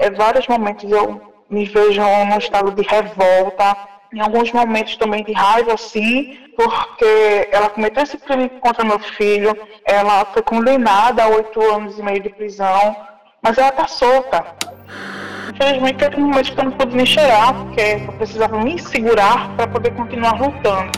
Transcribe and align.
É, 0.00 0.10
vários 0.10 0.48
momentos 0.48 0.90
eu 0.90 1.20
me 1.50 1.66
vejo 1.66 2.00
num 2.00 2.38
estado 2.38 2.70
de 2.70 2.80
revolta, 2.88 3.76
em 4.10 4.18
alguns 4.18 4.50
momentos 4.50 4.96
também 4.96 5.22
de 5.22 5.32
raiva, 5.34 5.76
sim, 5.76 6.38
porque 6.56 7.48
ela 7.52 7.68
cometeu 7.68 8.02
esse 8.02 8.16
crime 8.16 8.48
contra 8.48 8.82
meu 8.82 8.98
filho, 8.98 9.54
ela 9.84 10.24
foi 10.24 10.40
condenada 10.40 11.22
a 11.22 11.28
oito 11.28 11.60
anos 11.70 11.98
e 11.98 12.02
meio 12.02 12.22
de 12.22 12.30
prisão, 12.30 12.96
mas 13.42 13.58
ela 13.58 13.68
está 13.68 13.86
solta. 13.86 14.42
Infelizmente, 15.52 15.98
teve 15.98 16.16
um 16.16 16.28
momento 16.28 16.54
que 16.54 16.58
eu 16.58 16.64
não 16.64 16.72
pude 16.72 16.96
nem 16.96 17.04
chorar, 17.04 17.52
porque 17.52 18.02
eu 18.06 18.12
precisava 18.14 18.58
me 18.58 18.78
segurar 18.78 19.54
para 19.54 19.66
poder 19.66 19.90
continuar 19.90 20.40
lutando. 20.40 20.92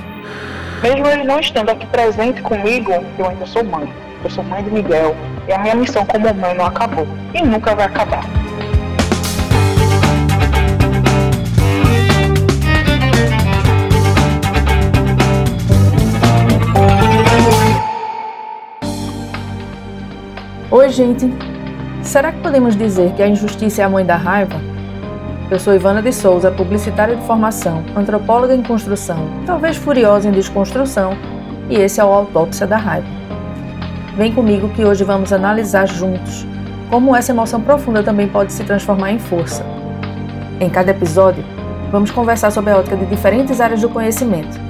Mesmo 0.80 1.08
ele 1.08 1.24
não 1.24 1.40
estando 1.40 1.70
aqui 1.70 1.86
presente 1.86 2.40
comigo, 2.42 2.92
eu 3.18 3.28
ainda 3.28 3.46
sou 3.46 3.64
mãe. 3.64 3.92
Eu 4.22 4.30
sou 4.30 4.44
mãe 4.44 4.62
de 4.62 4.70
Miguel 4.70 5.16
e 5.48 5.52
a 5.52 5.58
minha 5.58 5.74
missão 5.74 6.06
como 6.06 6.32
mãe 6.32 6.54
não 6.54 6.66
acabou 6.66 7.06
e 7.34 7.42
nunca 7.42 7.74
vai 7.74 7.86
acabar. 7.86 8.22
Gente. 20.92 21.28
Será 22.02 22.30
que 22.30 22.40
podemos 22.40 22.76
dizer 22.76 23.12
que 23.14 23.22
a 23.22 23.26
injustiça 23.26 23.82
é 23.82 23.84
a 23.84 23.88
mãe 23.88 24.04
da 24.04 24.16
raiva? 24.16 24.60
Eu 25.50 25.58
sou 25.58 25.74
Ivana 25.74 26.00
de 26.00 26.12
Souza, 26.12 26.50
publicitária 26.50 27.16
de 27.16 27.26
formação, 27.26 27.82
antropóloga 27.96 28.54
em 28.54 28.62
construção, 28.62 29.18
talvez 29.44 29.76
furiosa 29.76 30.28
em 30.28 30.32
desconstrução, 30.32 31.16
e 31.68 31.76
esse 31.76 32.00
é 32.00 32.04
o 32.04 32.12
Autópsia 32.12 32.66
da 32.66 32.76
Raiva. 32.76 33.06
Vem 34.16 34.32
comigo 34.32 34.68
que 34.70 34.84
hoje 34.84 35.04
vamos 35.04 35.32
analisar 35.32 35.86
juntos 35.86 36.46
como 36.90 37.16
essa 37.16 37.32
emoção 37.32 37.62
profunda 37.62 38.02
também 38.02 38.28
pode 38.28 38.52
se 38.52 38.62
transformar 38.64 39.12
em 39.12 39.18
força. 39.18 39.64
Em 40.60 40.68
cada 40.68 40.90
episódio, 40.90 41.42
vamos 41.90 42.10
conversar 42.10 42.50
sobre 42.50 42.70
a 42.70 42.76
ótica 42.76 42.96
de 42.96 43.06
diferentes 43.06 43.62
áreas 43.62 43.80
do 43.80 43.88
conhecimento. 43.88 44.60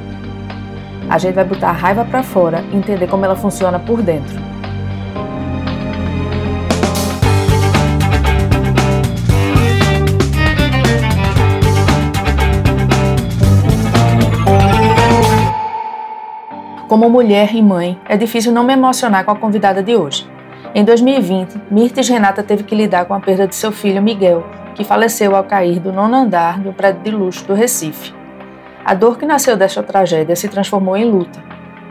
A 1.10 1.18
gente 1.18 1.34
vai 1.34 1.44
botar 1.44 1.70
a 1.70 1.72
raiva 1.72 2.04
para 2.04 2.22
fora 2.22 2.64
e 2.72 2.76
entender 2.76 3.08
como 3.08 3.24
ela 3.24 3.34
funciona 3.34 3.76
por 3.76 4.00
dentro. 4.02 4.51
Como 16.92 17.08
mulher 17.08 17.54
e 17.54 17.62
mãe, 17.62 17.98
é 18.06 18.18
difícil 18.18 18.52
não 18.52 18.64
me 18.64 18.74
emocionar 18.74 19.24
com 19.24 19.30
a 19.30 19.36
convidada 19.36 19.82
de 19.82 19.96
hoje. 19.96 20.30
Em 20.74 20.84
2020, 20.84 21.58
Mirtes 21.70 22.06
Renata 22.06 22.42
teve 22.42 22.64
que 22.64 22.74
lidar 22.74 23.06
com 23.06 23.14
a 23.14 23.18
perda 23.18 23.48
de 23.48 23.54
seu 23.54 23.72
filho 23.72 24.02
Miguel, 24.02 24.44
que 24.74 24.84
faleceu 24.84 25.34
ao 25.34 25.42
cair 25.42 25.80
do 25.80 25.90
nono 25.90 26.14
andar 26.14 26.60
do 26.60 26.70
prédio 26.70 27.00
de 27.00 27.10
luxo 27.10 27.46
do 27.46 27.54
Recife. 27.54 28.12
A 28.84 28.92
dor 28.92 29.16
que 29.16 29.24
nasceu 29.24 29.56
desta 29.56 29.82
tragédia 29.82 30.36
se 30.36 30.50
transformou 30.50 30.94
em 30.94 31.10
luta. 31.10 31.42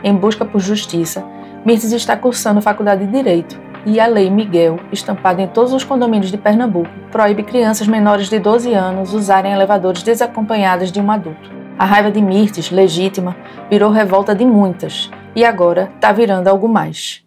Em 0.04 0.14
busca 0.14 0.44
por 0.44 0.60
justiça, 0.60 1.24
Mirtes 1.64 1.90
está 1.90 2.16
cursando 2.16 2.62
faculdade 2.62 3.04
de 3.04 3.10
Direito 3.10 3.60
e 3.84 3.98
a 3.98 4.06
Lei 4.06 4.30
Miguel, 4.30 4.78
estampada 4.92 5.42
em 5.42 5.48
todos 5.48 5.72
os 5.72 5.82
condomínios 5.82 6.30
de 6.30 6.38
Pernambuco, 6.38 6.88
proíbe 7.10 7.42
crianças 7.42 7.88
menores 7.88 8.28
de 8.28 8.38
12 8.38 8.72
anos 8.72 9.12
usarem 9.12 9.52
elevadores 9.52 10.04
desacompanhadas 10.04 10.92
de 10.92 11.00
um 11.00 11.10
adulto. 11.10 11.61
A 11.78 11.84
raiva 11.84 12.10
de 12.10 12.20
Mirtes, 12.20 12.70
legítima, 12.70 13.36
virou 13.68 13.90
revolta 13.90 14.34
de 14.34 14.44
muitas 14.44 15.10
e 15.34 15.44
agora 15.44 15.90
está 15.94 16.12
virando 16.12 16.48
algo 16.48 16.68
mais. 16.68 17.24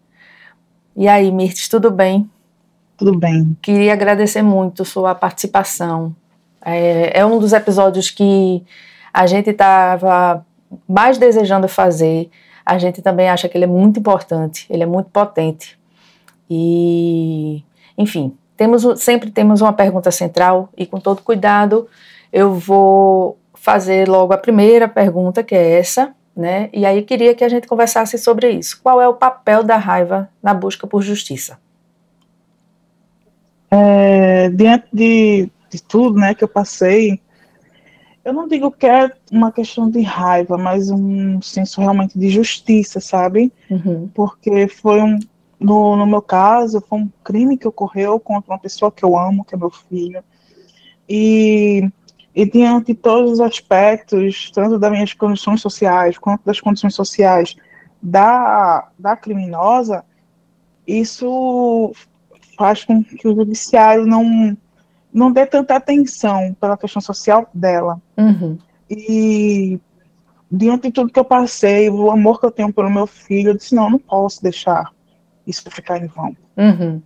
E 0.95 1.07
aí, 1.07 1.31
Mirtes, 1.31 1.67
tudo 1.67 1.91
bem? 1.91 2.29
Tudo 2.97 3.17
bem. 3.17 3.57
Queria 3.61 3.93
agradecer 3.93 4.41
muito 4.41 4.85
sua 4.85 5.13
participação. 5.13 6.15
É, 6.63 7.19
é 7.19 7.25
um 7.25 7.37
dos 7.37 7.51
episódios 7.51 8.09
que 8.09 8.63
a 9.13 9.27
gente 9.27 9.49
estava 9.49 10.45
mais 10.87 11.17
desejando 11.17 11.67
fazer. 11.67 12.29
A 12.65 12.77
gente 12.77 13.01
também 13.01 13.29
acha 13.29 13.49
que 13.49 13.57
ele 13.57 13.65
é 13.65 13.67
muito 13.67 13.99
importante, 13.99 14.65
ele 14.69 14.83
é 14.83 14.85
muito 14.85 15.09
potente. 15.09 15.77
E, 16.49 17.63
enfim, 17.97 18.35
temos, 18.55 18.83
sempre 19.01 19.31
temos 19.31 19.61
uma 19.61 19.73
pergunta 19.73 20.11
central 20.11 20.69
e 20.77 20.85
com 20.85 20.99
todo 20.99 21.21
cuidado 21.21 21.87
eu 22.31 22.53
vou 22.53 23.37
fazer 23.65 24.07
logo 24.07 24.31
a 24.31 24.37
primeira 24.37 24.87
pergunta, 24.87 25.43
que 25.43 25.55
é 25.55 25.79
essa, 25.79 26.13
né? 26.37 26.69
E 26.71 26.85
aí 26.85 27.01
queria 27.01 27.33
que 27.33 27.43
a 27.43 27.49
gente 27.49 27.65
conversasse 27.65 28.15
sobre 28.15 28.51
isso. 28.51 28.79
Qual 28.79 29.01
é 29.01 29.07
o 29.07 29.15
papel 29.15 29.63
da 29.63 29.75
raiva 29.75 30.29
na 30.41 30.53
busca 30.53 30.85
por 30.85 31.01
justiça? 31.01 31.57
É, 33.71 34.49
diante 34.49 34.85
de, 34.93 35.49
de 35.67 35.81
tudo, 35.81 36.19
né, 36.19 36.35
que 36.35 36.43
eu 36.43 36.47
passei, 36.47 37.19
eu 38.23 38.31
não 38.31 38.47
digo 38.47 38.69
que 38.69 38.85
é 38.85 39.09
uma 39.31 39.51
questão 39.51 39.89
de 39.89 40.03
raiva, 40.03 40.59
mas 40.59 40.91
um 40.91 41.41
senso 41.41 41.81
realmente 41.81 42.19
de 42.19 42.29
justiça, 42.29 42.99
sabe? 42.99 43.51
Uhum. 43.67 44.07
Porque 44.13 44.67
foi 44.67 45.01
um, 45.01 45.17
no, 45.59 45.95
no 45.95 46.05
meu 46.05 46.21
caso, 46.21 46.85
foi 46.87 46.99
um 46.99 47.09
crime 47.23 47.57
que 47.57 47.67
ocorreu 47.67 48.19
contra 48.19 48.53
uma 48.53 48.59
pessoa 48.59 48.91
que 48.91 49.03
eu 49.03 49.17
amo, 49.17 49.43
que 49.43 49.55
é 49.55 49.57
meu 49.57 49.71
filho. 49.71 50.23
E 51.09 51.89
e 52.35 52.45
diante 52.45 52.87
de 52.87 52.95
todos 52.95 53.31
os 53.31 53.39
aspectos, 53.39 54.51
tanto 54.53 54.77
das 54.77 54.91
minhas 54.91 55.13
condições 55.13 55.61
sociais 55.61 56.17
quanto 56.17 56.43
das 56.43 56.59
condições 56.59 56.93
sociais 56.93 57.55
da, 58.01 58.89
da 58.99 59.15
criminosa, 59.15 60.03
isso 60.85 61.93
faz 62.57 62.83
com 62.83 63.01
que 63.01 63.25
o 63.27 63.35
judiciário 63.35 64.05
não, 64.05 64.55
não 65.13 65.31
dê 65.31 65.45
tanta 65.45 65.75
atenção 65.75 66.53
pela 66.59 66.77
questão 66.77 67.01
social 67.01 67.49
dela. 67.53 68.01
Uhum. 68.17 68.57
E 68.89 69.79
diante 70.51 70.87
de 70.87 70.91
tudo 70.91 71.11
que 71.11 71.19
eu 71.19 71.25
passei, 71.25 71.89
o 71.89 72.11
amor 72.11 72.41
que 72.41 72.45
eu 72.45 72.51
tenho 72.51 72.73
pelo 72.73 72.89
meu 72.89 73.07
filho, 73.07 73.51
eu 73.51 73.55
disse, 73.55 73.73
não, 73.73 73.85
eu 73.85 73.91
não 73.91 73.99
posso 73.99 74.43
deixar 74.43 74.91
isso 75.47 75.63
ficar 75.71 76.03
em 76.03 76.07
vão. 76.07 76.35
Uhum. 76.57 77.01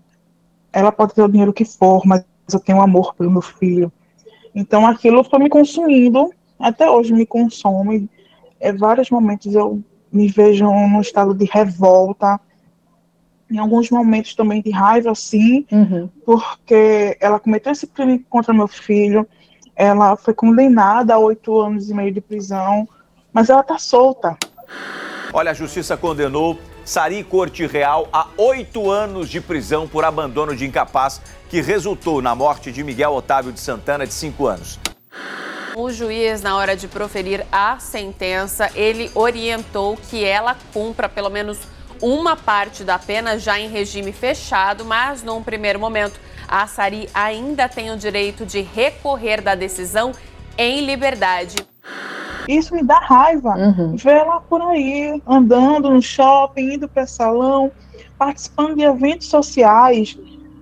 Ela 0.74 0.92
pode 0.92 1.14
ter 1.14 1.22
o 1.22 1.30
dinheiro 1.30 1.54
que 1.54 1.66
for, 1.66 2.04
mas 2.06 2.26
eu 2.52 2.60
tenho 2.60 2.82
amor 2.82 3.14
pelo 3.14 3.30
meu 3.30 3.42
filho. 3.42 3.92
Então 4.54 4.86
aquilo 4.86 5.24
foi 5.24 5.40
me 5.40 5.50
consumindo, 5.50 6.32
até 6.60 6.90
hoje 6.90 7.14
me 7.14 7.26
consome. 7.26 8.10
É, 8.60 8.74
vários 8.74 9.10
momentos 9.10 9.54
eu 9.54 9.82
me 10.12 10.28
vejo 10.28 10.66
num 10.66 11.02
estado 11.02 11.34
de 11.34 11.46
revolta, 11.46 12.40
em 13.50 13.58
alguns 13.58 13.90
momentos 13.90 14.36
também 14.36 14.62
de 14.62 14.70
raiva, 14.70 15.14
sim, 15.16 15.66
uhum. 15.72 16.10
porque 16.26 17.18
ela 17.20 17.40
cometeu 17.40 17.72
esse 17.72 17.88
crime 17.88 18.20
contra 18.30 18.54
meu 18.54 18.68
filho, 18.68 19.28
ela 19.76 20.16
foi 20.16 20.34
condenada 20.34 21.16
a 21.16 21.18
oito 21.18 21.60
anos 21.60 21.90
e 21.90 21.94
meio 21.94 22.12
de 22.12 22.22
prisão, 22.22 22.88
mas 23.34 23.50
ela 23.50 23.62
está 23.62 23.78
solta. 23.78 24.38
Olha, 25.34 25.52
a 25.52 25.54
justiça 25.54 25.96
condenou 25.96 26.60
Sari 26.90 27.24
Corte 27.24 27.68
Real 27.68 28.10
a 28.12 28.26
oito 28.36 28.90
anos 28.90 29.30
de 29.30 29.40
prisão 29.40 29.88
por 29.88 30.04
abandono 30.04 30.56
de 30.56 30.66
incapaz, 30.66 31.22
que 31.48 31.62
resultou 31.62 32.20
na 32.20 32.34
morte 32.34 32.72
de 32.72 32.84
Miguel 32.84 33.14
Otávio 33.14 33.52
de 33.52 33.60
Santana, 33.60 34.08
de 34.08 34.14
cinco 34.16 34.48
anos. 34.48 34.80
O 35.76 35.92
juiz, 35.92 36.42
na 36.42 36.58
hora 36.58 36.76
de 36.76 36.88
proferir 36.88 37.46
a 37.52 37.78
sentença, 37.78 38.72
ele 38.74 39.12
orientou 39.14 39.98
que 40.10 40.26
ela 40.26 40.58
cumpra 40.74 41.08
pelo 41.08 41.30
menos 41.30 41.60
uma 42.02 42.36
parte 42.36 42.84
da 42.84 42.98
pena 42.98 43.38
já 43.38 43.60
em 43.60 43.70
regime 43.70 44.12
fechado, 44.12 44.84
mas 44.84 45.22
num 45.22 45.44
primeiro 45.44 45.80
momento, 45.80 46.20
a 46.48 46.66
Sari 46.66 47.08
ainda 47.14 47.70
tem 47.70 47.92
o 47.92 47.98
direito 47.98 48.48
de 48.48 48.62
recorrer 48.62 49.42
da 49.42 49.54
decisão 49.54 50.12
em 50.58 50.84
liberdade. 50.84 51.58
Isso 52.50 52.74
me 52.74 52.82
dá 52.82 52.98
raiva. 52.98 53.54
Uhum. 53.56 53.96
Ver 53.96 54.18
ela 54.18 54.42
por 54.42 54.60
aí, 54.60 55.22
andando 55.28 55.88
no 55.88 56.02
shopping, 56.02 56.74
indo 56.74 56.90
para 56.90 57.06
salão, 57.06 57.72
participando 58.18 58.76
de 58.76 58.82
eventos 58.82 59.28
sociais 59.28 60.18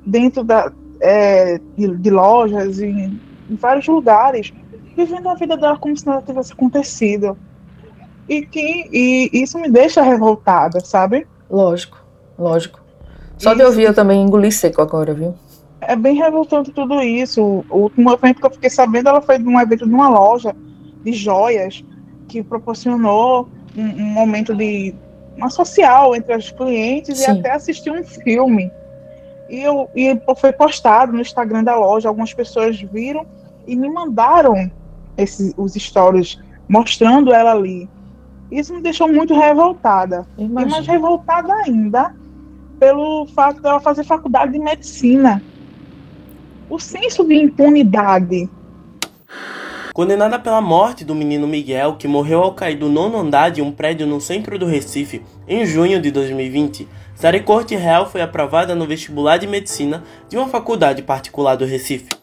dentro 0.06 0.44
da, 0.44 0.70
é, 1.00 1.58
de, 1.78 1.96
de, 1.96 2.10
lojas, 2.10 2.82
em, 2.82 3.18
em, 3.50 3.56
vários 3.56 3.88
lugares, 3.88 4.52
vivendo 4.98 5.30
a 5.30 5.36
vida 5.36 5.56
dela 5.56 5.78
como 5.78 5.96
se 5.96 6.06
nada 6.06 6.22
tivesse 6.24 6.52
acontecido. 6.52 7.38
E, 8.28 8.46
que, 8.46 8.90
e 8.92 9.30
isso 9.32 9.58
me 9.58 9.70
deixa 9.70 10.02
revoltada, 10.02 10.82
sabe? 10.82 11.26
Lógico, 11.50 12.04
lógico. 12.38 12.82
Só 13.38 13.52
isso, 13.52 13.60
de 13.60 13.64
ouvir 13.64 13.84
eu 13.84 13.94
também 13.94 14.22
engoli 14.22 14.52
seco 14.52 14.82
agora, 14.82 15.14
viu? 15.14 15.36
É 15.80 15.96
bem 15.96 16.18
revoltante 16.18 16.70
tudo 16.74 17.02
isso. 17.02 17.64
O 17.70 17.78
último 17.78 18.12
evento 18.12 18.42
que 18.42 18.46
eu 18.46 18.52
fiquei 18.52 18.70
sabendo, 18.70 19.08
ela 19.08 19.22
foi 19.22 19.40
de 19.40 19.48
um 19.48 19.58
evento 19.58 19.88
de 19.88 19.94
uma 19.94 20.10
loja 20.10 20.54
de 21.08 21.14
joias 21.14 21.84
que 22.28 22.44
proporcionou 22.44 23.48
um, 23.76 23.82
um 23.82 24.06
momento 24.14 24.54
de 24.54 24.94
uma 25.38 25.50
social 25.50 26.16
entre 26.16 26.36
os 26.36 26.52
clientes 26.52 27.20
Sim. 27.20 27.32
e 27.32 27.40
até 27.40 27.54
assistir 27.54 27.92
um 27.92 28.04
filme. 28.04 28.70
E, 29.50 29.62
eu, 29.62 29.90
e 29.96 30.20
foi 30.36 30.52
postado 30.52 31.14
no 31.14 31.22
Instagram 31.22 31.64
da 31.64 31.76
loja, 31.76 32.10
algumas 32.10 32.34
pessoas 32.34 32.82
viram 32.82 33.26
e 33.66 33.76
me 33.76 33.90
mandaram 33.90 34.70
esses, 35.18 35.54
os 35.56 35.74
stories 35.74 36.38
mostrando 36.68 37.34
ela 37.34 37.52
ali. 37.52 37.88
Isso 38.52 38.74
me 38.74 38.82
deixou 38.82 39.08
muito 39.08 39.34
revoltada. 39.34 40.26
Imagina. 40.38 40.62
E 40.62 40.72
mais 40.72 40.88
revoltada 40.88 41.54
ainda 41.54 42.14
pelo 42.80 43.26
fato 43.28 43.62
dela 43.62 43.80
fazer 43.80 44.04
faculdade 44.04 44.52
de 44.52 44.60
medicina. 44.60 45.42
o 46.70 46.78
senso 46.78 47.24
de 47.24 47.36
impunidade. 47.36 48.50
Condenada 49.98 50.38
pela 50.38 50.62
morte 50.62 51.04
do 51.04 51.16
menino 51.16 51.48
Miguel, 51.48 51.96
que 51.96 52.08
morreu 52.08 52.44
ao 52.44 52.54
cair 52.54 52.78
do 52.78 52.88
nono 52.88 53.18
andar 53.18 53.50
de 53.50 53.64
um 53.64 53.72
prédio 53.72 54.06
no 54.06 54.22
centro 54.22 54.60
do 54.60 54.68
Recife 54.68 55.26
em 55.48 55.66
junho 55.66 56.00
de 56.00 56.12
2020, 56.12 56.88
Sari 57.16 57.42
Corte 57.42 57.76
Real 57.76 58.08
foi 58.08 58.22
aprovada 58.22 58.76
no 58.76 58.86
vestibular 58.86 59.38
de 59.38 59.48
medicina 59.48 60.04
de 60.30 60.38
uma 60.38 60.48
faculdade 60.50 61.02
particular 61.02 61.56
do 61.56 61.66
Recife. 61.66 62.16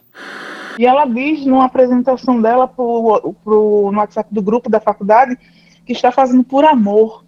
E 0.79 0.87
ela 0.87 1.05
diz 1.05 1.45
numa 1.45 1.65
apresentação 1.65 2.41
dela 2.41 2.69
pro, 2.69 3.35
pro, 3.43 3.91
no 3.91 3.99
WhatsApp 3.99 4.33
do 4.33 4.41
grupo 4.41 4.71
da 4.71 4.79
faculdade 4.79 5.37
que 5.85 5.93
está 5.93 6.13
fazendo 6.13 6.45
por 6.45 6.65
amor. 6.65 7.25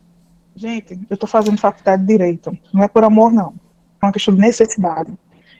Gente, 0.54 0.92
eu 1.10 1.14
estou 1.14 1.28
fazendo 1.28 1.58
faculdade 1.58 2.02
de 2.02 2.06
direito. 2.06 2.56
Não 2.72 2.84
é 2.84 2.86
por 2.86 3.02
amor, 3.02 3.32
não. 3.32 3.52
É 4.00 4.06
uma 4.06 4.12
questão 4.12 4.32
de 4.32 4.40
necessidade. 4.40 5.12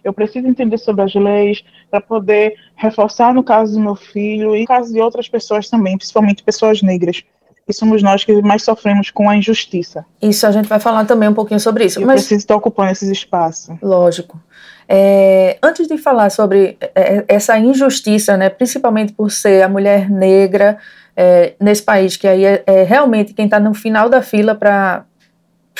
Eu 0.06 0.12
preciso 0.12 0.46
entender 0.46 0.78
sobre 0.78 1.02
as 1.02 1.12
leis 1.14 1.64
para 1.90 2.00
poder 2.00 2.54
reforçar 2.76 3.34
no 3.34 3.42
caso 3.42 3.74
do 3.74 3.80
meu 3.80 3.96
filho 3.96 4.54
e 4.54 4.60
no 4.60 4.66
caso 4.66 4.92
de 4.92 5.00
outras 5.00 5.28
pessoas 5.28 5.68
também, 5.68 5.98
principalmente 5.98 6.44
pessoas 6.44 6.80
negras. 6.80 7.24
Que 7.66 7.72
somos 7.72 8.00
nós 8.00 8.22
que 8.22 8.40
mais 8.42 8.62
sofremos 8.62 9.10
com 9.10 9.28
a 9.28 9.36
injustiça. 9.36 10.06
Isso 10.22 10.46
a 10.46 10.52
gente 10.52 10.68
vai 10.68 10.78
falar 10.78 11.04
também 11.04 11.28
um 11.28 11.34
pouquinho 11.34 11.58
sobre 11.58 11.86
isso. 11.86 12.00
Eu 12.00 12.06
mas... 12.06 12.20
preciso 12.20 12.38
estar 12.38 12.54
ocupando 12.54 12.92
esses 12.92 13.08
espaços. 13.08 13.74
Lógico. 13.82 14.40
É, 14.88 15.58
antes 15.60 15.88
de 15.88 15.98
falar 15.98 16.30
sobre 16.30 16.76
é, 16.80 16.90
é, 16.94 17.24
essa 17.26 17.58
injustiça, 17.58 18.36
né, 18.36 18.48
principalmente 18.48 19.12
por 19.12 19.32
ser 19.32 19.62
a 19.62 19.68
mulher 19.68 20.08
negra 20.08 20.78
é, 21.16 21.54
nesse 21.60 21.82
país, 21.82 22.16
que 22.16 22.28
aí 22.28 22.44
é, 22.44 22.62
é 22.64 22.82
realmente 22.84 23.34
quem 23.34 23.46
está 23.46 23.58
no 23.58 23.74
final 23.74 24.08
da 24.08 24.22
fila 24.22 24.54
para 24.54 25.04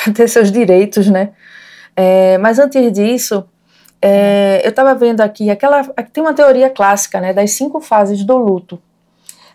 ter 0.12 0.28
seus 0.28 0.50
direitos, 0.50 1.08
né? 1.08 1.30
É, 1.94 2.36
mas 2.38 2.58
antes 2.58 2.92
disso, 2.92 3.48
é, 4.00 4.60
eu 4.64 4.70
estava 4.70 4.94
vendo 4.94 5.20
aqui, 5.20 5.50
aquela, 5.50 5.82
tem 6.12 6.22
uma 6.22 6.34
teoria 6.34 6.70
clássica 6.70 7.20
né, 7.20 7.32
das 7.32 7.52
cinco 7.52 7.80
fases 7.80 8.24
do 8.24 8.36
luto. 8.36 8.80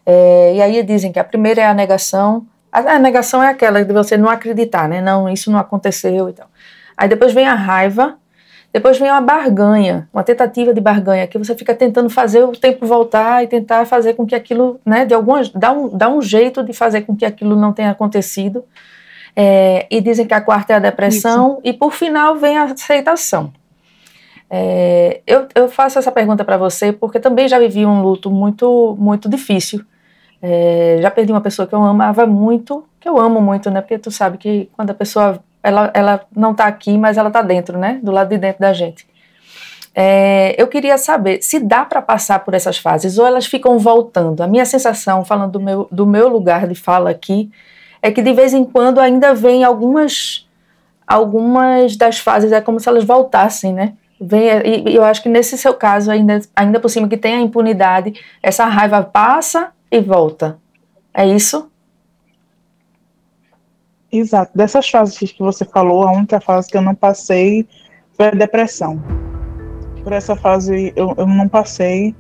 É, 0.06 0.56
e 0.56 0.62
aí 0.62 0.84
dizem 0.84 1.12
que 1.12 1.20
a 1.20 1.24
primeira 1.24 1.62
é 1.62 1.66
a 1.66 1.74
negação. 1.74 2.46
A, 2.72 2.80
a, 2.80 3.00
negação 3.00 3.42
é 3.44 3.50
aquela 3.50 3.84
de 3.84 3.94
você 3.94 4.18
não 4.18 4.30
acreditar, 4.30 4.90
né? 4.90 5.02
Não, 5.02 5.30
isso 5.30 5.52
não 5.52 5.60
aconteceu 5.60 6.30
e 6.30 6.34
tal. 6.34 6.48
Aí 6.98 7.08
depois 7.08 7.34
vem 7.34 7.48
a 7.48 7.54
raiva, 7.54 8.18
depois 8.74 8.98
vem 8.98 9.12
uma 9.12 9.22
barganha, 9.22 10.10
uma 10.14 10.24
tentativa 10.24 10.74
de 10.74 10.82
barganha, 10.82 11.28
que 11.28 11.38
você 11.38 11.56
fica 11.56 11.76
tentando 11.76 12.10
fazer 12.10 12.44
o 12.44 12.52
tempo 12.52 12.86
voltar 12.86 13.44
e 13.44 13.48
tentar 13.48 13.86
fazer 13.86 14.14
com 14.14 14.26
que 14.26 14.34
aquilo, 14.34 14.80
né, 14.86 15.06
de 15.06 15.14
algumas, 15.14 15.50
dá 15.50 15.72
um, 15.72 15.90
dá 15.96 16.10
um 16.10 16.22
jeito 16.22 16.64
de 16.64 16.74
fazer 16.74 17.02
com 17.02 17.16
que 17.16 17.26
aquilo 17.26 17.56
não 17.56 17.74
tenha 17.74 17.92
acontecido. 17.92 18.64
É, 19.36 19.88
e 19.90 20.02
dizem 20.02 20.26
que 20.26 20.34
a 20.34 20.42
quarta 20.42 20.74
é 20.74 20.76
a 20.76 20.80
depressão, 20.80 21.54
Isso. 21.54 21.62
e 21.64 21.74
por 21.74 21.94
final 21.94 22.36
vem 22.36 22.58
a 22.58 22.64
aceitação. 22.64 23.54
É, 24.54 25.22
eu, 25.26 25.48
eu, 25.56 25.70
faço 25.70 25.98
essa 25.98 26.12
pergunta 26.12 26.44
para 26.44 26.58
você 26.58 26.92
porque 26.92 27.22
também 27.22 27.48
já 27.48 27.58
vivi 27.58 27.86
um 27.86 28.02
luto 28.02 28.30
muito, 28.30 28.98
muito 29.00 29.30
difícil. 29.30 29.82
É, 30.42 31.00
já 31.02 31.10
perdi 31.10 31.32
uma 31.32 31.40
pessoa 31.40 31.66
que 31.66 31.74
eu 31.74 31.82
amava 31.82 32.26
muito, 32.26 32.84
que 33.00 33.08
eu 33.08 33.18
amo 33.18 33.40
muito, 33.40 33.72
né? 33.72 33.80
Porque 33.80 33.98
tu 33.98 34.12
sabe 34.12 34.38
que 34.38 34.70
quando 34.76 34.90
a 34.90 34.94
pessoa 34.94 35.42
ela, 35.64 35.90
ela 35.94 36.26
não 36.36 36.52
está 36.52 36.66
aqui, 36.66 36.98
mas 36.98 37.18
ela 37.18 37.30
está 37.30 37.42
dentro, 37.42 37.78
né? 37.78 38.02
Do 38.04 38.12
lado 38.12 38.28
de 38.28 38.38
dentro 38.38 38.60
da 38.60 38.74
gente. 38.74 39.08
É, 39.96 40.54
eu 40.62 40.68
queria 40.68 40.98
saber 40.98 41.42
se 41.42 41.58
dá 41.58 41.86
para 41.86 42.02
passar 42.02 42.40
por 42.40 42.54
essas 42.54 42.78
fases 42.78 43.18
ou 43.18 43.26
elas 43.26 43.46
ficam 43.46 43.80
voltando. 43.80 44.44
A 44.44 44.48
minha 44.48 44.66
sensação, 44.66 45.24
falando 45.24 45.54
do 45.54 45.60
meu, 45.62 45.88
do 45.90 46.06
meu 46.06 46.28
lugar 46.28 46.68
de 46.68 46.76
fala 46.76 47.10
aqui, 47.10 47.50
é 48.02 48.12
que 48.12 48.22
de 48.22 48.34
vez 48.34 48.54
em 48.54 48.66
quando 48.66 49.00
ainda 49.00 49.34
vem 49.34 49.64
algumas 49.64 50.46
algumas 51.08 51.96
das 51.98 52.20
fases, 52.20 52.52
é 52.52 52.62
como 52.62 52.80
se 52.80 52.88
elas 52.88 53.04
voltassem, 53.04 53.74
né? 53.74 53.94
Vem, 54.24 54.50
e 54.88 54.96
eu 54.96 55.04
acho 55.04 55.24
que 55.24 55.30
nesse 55.30 55.58
seu 55.58 55.74
caso, 55.74 56.12
ainda, 56.12 56.40
ainda 56.56 56.80
por 56.80 56.90
cima 56.90 57.10
que 57.10 57.18
tem 57.18 57.34
a 57.34 57.42
impunidade, 57.42 58.14
essa 58.44 58.66
raiva 58.66 59.02
passa 59.02 59.72
e 59.90 60.00
volta. 60.00 60.60
É 61.12 61.26
isso? 61.26 61.72
Exato. 64.12 64.52
Dessas 64.56 64.88
fases 64.88 65.18
que 65.32 65.40
você 65.40 65.66
falou, 65.66 66.04
a 66.04 66.12
única 66.12 66.40
fase 66.40 66.70
que 66.70 66.78
eu 66.78 66.84
não 66.84 66.94
passei 66.94 67.68
foi 68.14 68.28
a 68.28 68.32
depressão. 68.32 69.02
Por 70.04 70.14
essa 70.14 70.36
fase 70.36 70.94
eu, 70.96 71.16
eu 71.18 71.26
não 71.26 71.48
passei, 71.48 72.16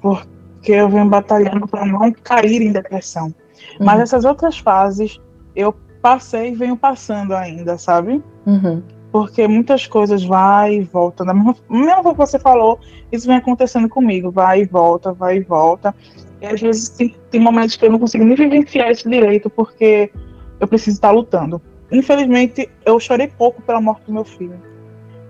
porque 0.00 0.72
eu 0.72 0.88
venho 0.88 1.08
batalhando 1.08 1.66
para 1.66 1.84
não 1.84 2.12
cair 2.12 2.62
em 2.62 2.70
depressão. 2.70 3.34
Uhum. 3.80 3.86
Mas 3.86 4.00
essas 4.00 4.24
outras 4.24 4.58
fases 4.58 5.20
eu 5.56 5.72
passei 6.00 6.52
e 6.52 6.54
venho 6.54 6.76
passando 6.76 7.34
ainda, 7.34 7.76
sabe? 7.76 8.22
Uhum 8.46 8.80
porque 9.16 9.48
muitas 9.48 9.86
coisas 9.86 10.22
vai 10.22 10.74
e 10.74 10.82
volta. 10.82 11.24
Da 11.24 11.32
mesma, 11.32 11.56
mesma 11.70 12.12
que 12.12 12.18
você 12.18 12.38
falou, 12.38 12.78
isso 13.10 13.26
vem 13.26 13.38
acontecendo 13.38 13.88
comigo, 13.88 14.30
vai 14.30 14.60
e 14.60 14.64
volta, 14.66 15.10
vai 15.10 15.38
e 15.38 15.40
volta. 15.40 15.94
E 16.38 16.44
às 16.44 16.60
vezes 16.60 16.90
tem, 16.90 17.16
tem 17.30 17.40
momentos 17.40 17.76
que 17.76 17.86
eu 17.86 17.90
não 17.90 17.98
consigo 17.98 18.26
nem 18.26 18.36
vivenciar 18.36 18.90
esse 18.90 19.08
direito 19.08 19.48
porque 19.48 20.12
eu 20.60 20.68
preciso 20.68 20.96
estar 20.96 21.12
lutando. 21.12 21.62
Infelizmente, 21.90 22.68
eu 22.84 23.00
chorei 23.00 23.26
pouco 23.26 23.62
pela 23.62 23.80
morte 23.80 24.04
do 24.04 24.12
meu 24.12 24.24
filho, 24.24 24.60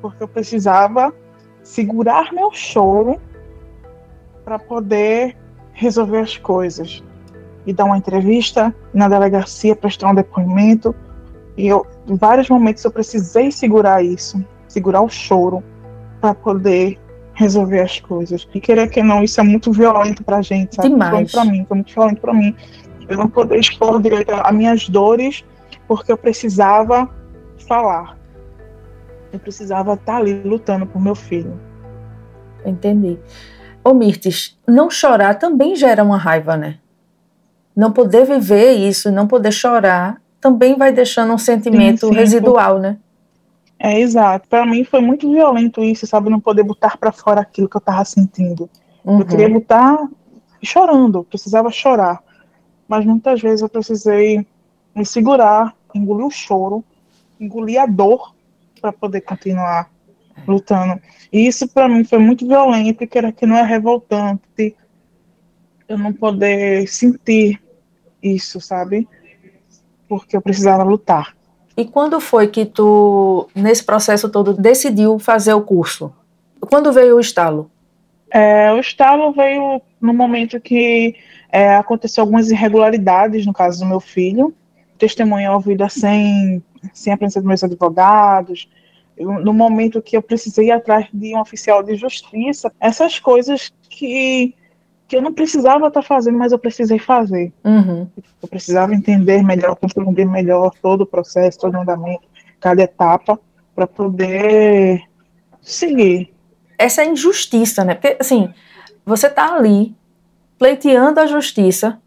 porque 0.02 0.20
eu 0.20 0.26
precisava 0.26 1.14
segurar 1.62 2.32
meu 2.32 2.50
choro 2.52 3.20
para 4.44 4.58
poder 4.58 5.36
resolver 5.72 6.18
as 6.18 6.36
coisas 6.36 7.04
e 7.64 7.72
dar 7.72 7.84
uma 7.84 7.98
entrevista 7.98 8.74
na 8.92 9.08
delegacia, 9.08 9.76
prestar 9.76 10.10
um 10.10 10.14
depoimento 10.16 10.92
e 11.56 11.68
eu, 11.68 11.86
em 12.06 12.16
vários 12.16 12.48
momentos 12.48 12.84
eu 12.84 12.90
precisei 12.90 13.50
segurar 13.50 14.02
isso, 14.02 14.44
segurar 14.68 15.02
o 15.02 15.08
choro 15.08 15.62
para 16.20 16.34
poder 16.34 16.98
resolver 17.34 17.80
as 17.80 18.00
coisas. 18.00 18.48
E 18.54 18.60
querer 18.60 18.88
que 18.88 19.02
não, 19.02 19.22
isso 19.22 19.40
é 19.40 19.44
muito 19.44 19.70
violento 19.72 20.24
pra 20.24 20.40
gente, 20.42 20.74
sabe? 20.76 20.88
Demais. 20.88 21.30
Para 21.30 21.44
mim, 21.44 21.64
foi 21.66 21.76
muito 21.76 21.92
violento 21.92 22.20
para 22.20 22.32
mim. 22.32 22.54
Eu 23.08 23.18
não 23.18 23.28
poder 23.28 23.58
expor 23.58 24.00
direito 24.00 24.32
as 24.32 24.54
minhas 24.54 24.88
dores 24.88 25.44
porque 25.86 26.10
eu 26.10 26.16
precisava 26.16 27.08
falar. 27.68 28.16
Eu 29.32 29.38
precisava 29.38 29.94
estar 29.94 30.12
tá 30.12 30.18
ali 30.18 30.42
lutando 30.42 30.86
por 30.86 31.00
meu 31.00 31.14
filho. 31.14 31.60
Entendi. 32.64 33.18
Ô 33.84 33.94
Mirtes, 33.94 34.58
não 34.66 34.90
chorar 34.90 35.34
também 35.34 35.76
gera 35.76 36.02
uma 36.02 36.16
raiva, 36.16 36.56
né? 36.56 36.78
Não 37.76 37.92
poder 37.92 38.24
viver 38.24 38.72
isso, 38.72 39.12
não 39.12 39.26
poder 39.26 39.52
chorar 39.52 40.20
também 40.46 40.76
vai 40.76 40.92
deixando 40.92 41.32
um 41.34 41.38
sentimento 41.38 42.06
sim, 42.06 42.12
sim, 42.12 42.18
residual, 42.18 42.78
né? 42.78 42.98
É, 43.80 43.98
exato. 43.98 44.48
Para 44.48 44.64
mim 44.64 44.84
foi 44.84 45.00
muito 45.00 45.30
violento 45.30 45.82
isso, 45.82 46.06
sabe? 46.06 46.30
Não 46.30 46.38
poder 46.38 46.62
botar 46.62 46.96
para 46.96 47.10
fora 47.10 47.40
aquilo 47.40 47.68
que 47.68 47.76
eu 47.76 47.80
tava 47.80 48.04
sentindo. 48.04 48.70
Uhum. 49.04 49.18
Eu 49.18 49.26
queria 49.26 49.48
botar 49.48 50.08
chorando, 50.62 51.24
precisava 51.24 51.68
chorar. 51.70 52.22
Mas 52.86 53.04
muitas 53.04 53.42
vezes 53.42 53.60
eu 53.60 53.68
precisei 53.68 54.46
me 54.94 55.04
segurar, 55.04 55.74
engolir 55.92 56.26
o 56.26 56.30
choro, 56.30 56.84
engolir 57.40 57.80
a 57.80 57.86
dor 57.86 58.32
para 58.80 58.92
poder 58.92 59.22
continuar 59.22 59.90
lutando. 60.46 61.00
E 61.32 61.44
isso 61.44 61.66
para 61.66 61.88
mim 61.88 62.04
foi 62.04 62.18
muito 62.18 62.46
violento, 62.46 63.04
que 63.04 63.18
era 63.18 63.32
que 63.32 63.44
não 63.46 63.56
é 63.56 63.62
revoltante 63.62 64.76
eu 65.88 65.98
não 65.98 66.12
poder 66.12 66.86
sentir 66.88 67.60
isso, 68.22 68.60
sabe? 68.60 69.08
Porque 70.08 70.36
eu 70.36 70.40
precisava 70.40 70.82
lutar. 70.82 71.34
E 71.76 71.84
quando 71.84 72.20
foi 72.20 72.48
que 72.48 72.64
tu, 72.64 73.48
nesse 73.54 73.84
processo 73.84 74.30
todo, 74.30 74.54
decidiu 74.54 75.18
fazer 75.18 75.52
o 75.52 75.60
curso? 75.60 76.12
Quando 76.60 76.92
veio 76.92 77.16
o 77.16 77.20
estalo? 77.20 77.70
É, 78.30 78.72
o 78.72 78.80
estalo 78.80 79.32
veio 79.32 79.80
no 80.00 80.14
momento 80.14 80.60
que 80.60 81.14
é, 81.52 81.76
aconteceu 81.76 82.22
algumas 82.22 82.50
irregularidades 82.50 83.46
no 83.46 83.52
caso 83.52 83.80
do 83.80 83.86
meu 83.86 84.00
filho. 84.00 84.54
Testemunha 84.98 85.52
ouvida 85.52 85.88
sem, 85.88 86.62
sem 86.94 87.12
a 87.12 87.16
presença 87.16 87.40
dos 87.40 87.48
meus 87.48 87.62
advogados. 87.62 88.68
Eu, 89.16 89.32
no 89.40 89.52
momento 89.52 90.02
que 90.02 90.16
eu 90.16 90.22
precisei 90.22 90.68
ir 90.68 90.72
atrás 90.72 91.06
de 91.12 91.34
um 91.34 91.40
oficial 91.40 91.82
de 91.82 91.94
justiça. 91.94 92.72
Essas 92.80 93.18
coisas 93.18 93.72
que 93.88 94.54
que 95.08 95.16
eu 95.16 95.22
não 95.22 95.32
precisava 95.32 95.86
estar 95.86 96.02
tá 96.02 96.06
fazendo, 96.06 96.36
mas 96.36 96.52
eu 96.52 96.58
precisei 96.58 96.98
fazer. 96.98 97.52
Uhum. 97.64 98.08
Eu 98.42 98.48
precisava 98.48 98.94
entender 98.94 99.42
melhor, 99.42 99.76
compreender 99.76 100.26
melhor 100.26 100.72
todo 100.82 101.02
o 101.02 101.06
processo, 101.06 101.58
todo 101.58 101.74
o 101.74 101.80
andamento, 101.80 102.22
cada 102.60 102.82
etapa, 102.82 103.38
para 103.74 103.86
poder 103.86 105.02
seguir. 105.60 106.32
Essa 106.78 107.04
injustiça, 107.04 107.84
né? 107.84 107.94
Porque, 107.94 108.16
assim, 108.18 108.52
você 109.04 109.28
está 109.28 109.54
ali 109.54 109.94
pleiteando 110.58 111.20
a 111.20 111.26
justiça 111.26 111.98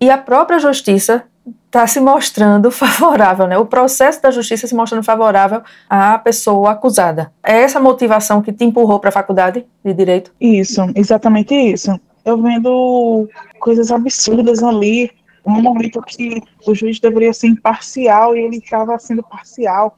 e 0.00 0.08
a 0.08 0.16
própria 0.16 0.58
justiça 0.58 1.24
está 1.66 1.86
se 1.86 2.00
mostrando 2.00 2.70
favorável, 2.70 3.48
né? 3.48 3.58
O 3.58 3.66
processo 3.66 4.22
da 4.22 4.30
justiça 4.30 4.68
se 4.68 4.74
mostrando 4.74 5.02
favorável 5.02 5.62
à 5.88 6.16
pessoa 6.16 6.70
acusada. 6.70 7.32
É 7.42 7.60
essa 7.62 7.80
motivação 7.80 8.40
que 8.40 8.52
te 8.52 8.64
empurrou 8.64 9.00
para 9.00 9.08
a 9.08 9.12
faculdade 9.12 9.66
de 9.84 9.92
direito? 9.92 10.32
Isso, 10.40 10.80
exatamente 10.94 11.54
isso 11.54 11.98
eu 12.24 12.40
vendo 12.40 13.28
coisas 13.58 13.90
absurdas 13.90 14.62
ali. 14.62 15.10
Um 15.44 15.62
momento 15.62 16.02
que 16.02 16.42
o 16.66 16.74
juiz 16.74 17.00
deveria 17.00 17.32
ser 17.32 17.48
imparcial 17.48 18.36
e 18.36 18.40
ele 18.40 18.58
estava 18.58 18.98
sendo 18.98 19.22
parcial. 19.22 19.96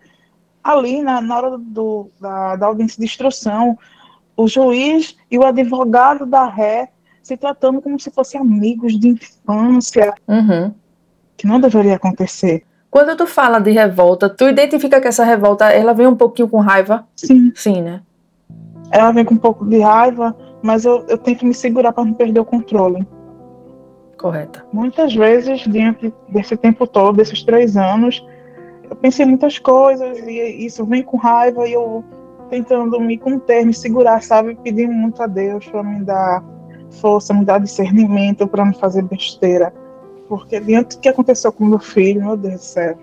Ali, 0.62 1.02
na, 1.02 1.20
na 1.20 1.36
hora 1.36 1.58
do, 1.58 2.08
da, 2.20 2.56
da 2.56 2.66
audiência 2.66 2.98
de 2.98 3.04
instrução, 3.04 3.76
o 4.36 4.46
juiz 4.46 5.16
e 5.30 5.36
o 5.36 5.44
advogado 5.44 6.24
da 6.24 6.46
ré 6.46 6.88
se 7.22 7.36
tratando 7.36 7.80
como 7.80 7.98
se 7.98 8.10
fossem 8.10 8.40
amigos 8.40 8.98
de 8.98 9.08
infância, 9.08 10.12
uhum. 10.26 10.74
que 11.36 11.46
não 11.46 11.60
deveria 11.60 11.94
acontecer. 11.94 12.64
Quando 12.90 13.16
tu 13.16 13.26
fala 13.26 13.58
de 13.58 13.70
revolta, 13.70 14.28
tu 14.28 14.48
identifica 14.48 15.00
que 15.00 15.08
essa 15.08 15.24
revolta, 15.24 15.66
ela 15.66 15.94
vem 15.94 16.06
um 16.06 16.16
pouquinho 16.16 16.48
com 16.48 16.60
raiva? 16.60 17.06
Sim. 17.16 17.52
Sim, 17.54 17.80
né? 17.80 18.02
Ela 18.90 19.12
vem 19.12 19.24
com 19.24 19.34
um 19.34 19.38
pouco 19.38 19.64
de 19.64 19.80
raiva, 19.80 20.36
mas 20.62 20.84
eu, 20.84 21.04
eu 21.08 21.18
tento 21.18 21.44
me 21.44 21.54
segurar 21.54 21.92
para 21.92 22.04
não 22.04 22.14
perder 22.14 22.40
o 22.40 22.44
controle. 22.44 23.06
Correta. 24.16 24.64
Muitas 24.72 25.14
vezes, 25.14 25.60
diante 25.62 26.14
desse 26.28 26.56
tempo 26.56 26.86
todo, 26.86 27.16
desses 27.16 27.42
três 27.42 27.76
anos, 27.76 28.24
eu 28.88 28.94
pensei 28.96 29.26
muitas 29.26 29.58
coisas 29.58 30.18
e 30.18 30.64
isso 30.64 30.84
vem 30.84 31.02
com 31.02 31.16
raiva 31.16 31.66
e 31.66 31.72
eu 31.72 32.04
tentando 32.48 33.00
me 33.00 33.18
conter, 33.18 33.64
me 33.64 33.74
segurar, 33.74 34.22
sabe? 34.22 34.56
Pedindo 34.62 34.92
muito 34.92 35.22
a 35.22 35.26
Deus 35.26 35.66
para 35.66 35.82
me 35.82 36.04
dar 36.04 36.44
força, 37.00 37.32
me 37.32 37.44
dar 37.44 37.58
discernimento 37.58 38.46
para 38.46 38.64
não 38.64 38.74
fazer 38.74 39.02
besteira. 39.02 39.72
Porque 40.28 40.60
diante 40.60 40.96
do 40.96 41.00
que 41.00 41.08
aconteceu 41.08 41.50
com 41.52 41.64
meu 41.64 41.78
filho, 41.78 42.24
meu 42.24 42.36
Deus 42.36 42.54
do 42.54 42.60
céu. 42.60 42.96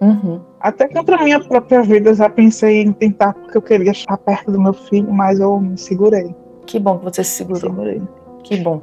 Uhum. 0.00 0.40
Até 0.60 0.88
contra 0.88 1.16
a 1.16 1.24
minha 1.24 1.40
própria 1.42 1.82
vida, 1.82 2.10
eu 2.10 2.14
já 2.14 2.28
pensei 2.28 2.82
em 2.82 2.92
tentar, 2.92 3.32
porque 3.32 3.56
eu 3.56 3.62
queria 3.62 3.92
estar 3.92 4.16
perto 4.18 4.52
do 4.52 4.60
meu 4.60 4.74
filho, 4.74 5.10
mas 5.10 5.40
eu 5.40 5.58
me 5.58 5.78
segurei. 5.78 6.34
Que 6.66 6.78
bom 6.78 6.98
que 6.98 7.04
você 7.04 7.22
se 7.22 7.30
segurou. 7.30 7.60
Segurei. 7.60 8.02
Que 8.42 8.56
bom. 8.56 8.82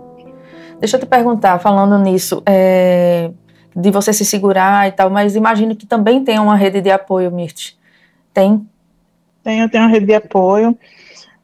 Deixa 0.79 0.97
eu 0.97 0.99
te 0.99 1.05
perguntar, 1.05 1.59
falando 1.59 1.97
nisso, 1.97 2.41
é, 2.45 3.31
de 3.75 3.91
você 3.91 4.11
se 4.11 4.25
segurar 4.25 4.87
e 4.87 4.91
tal, 4.91 5.09
mas 5.09 5.35
imagino 5.35 5.75
que 5.75 5.85
também 5.85 6.23
tem 6.23 6.39
uma 6.39 6.55
rede 6.55 6.81
de 6.81 6.91
apoio, 6.91 7.31
Mirth. 7.31 7.75
Tem? 8.33 8.67
Tenho, 9.43 9.69
tenho 9.69 9.83
uma 9.83 9.89
rede 9.89 10.05
de 10.05 10.13
apoio. 10.13 10.77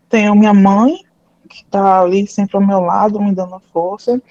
Tenho 0.10 0.36
minha 0.36 0.54
mãe, 0.54 1.04
que 1.48 1.64
está 1.64 2.02
ali 2.02 2.26
sempre 2.28 2.58
ao 2.58 2.66
meu 2.66 2.80
lado, 2.80 3.22
me 3.22 3.34
dando 3.34 3.60
força. 3.72 4.22